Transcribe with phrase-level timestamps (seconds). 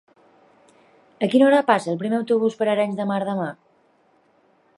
[1.27, 3.51] A quina hora passa el primer autobús per Arenys de Mar demà?